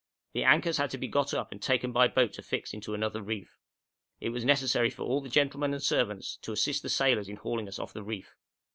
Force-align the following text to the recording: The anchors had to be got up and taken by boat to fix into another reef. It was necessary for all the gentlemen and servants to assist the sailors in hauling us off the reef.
The 0.33 0.43
anchors 0.43 0.77
had 0.77 0.89
to 0.89 0.97
be 0.97 1.07
got 1.07 1.31
up 1.31 1.51
and 1.51 1.61
taken 1.61 1.91
by 1.91 2.07
boat 2.07 2.33
to 2.33 2.41
fix 2.41 2.73
into 2.73 2.95
another 2.95 3.21
reef. 3.21 3.59
It 4.19 4.29
was 4.29 4.43
necessary 4.43 4.89
for 4.89 5.03
all 5.03 5.21
the 5.21 5.29
gentlemen 5.29 5.75
and 5.75 5.83
servants 5.83 6.37
to 6.37 6.51
assist 6.53 6.81
the 6.81 6.89
sailors 6.89 7.29
in 7.29 7.35
hauling 7.35 7.67
us 7.67 7.77
off 7.77 7.93
the 7.93 8.01
reef. 8.01 8.35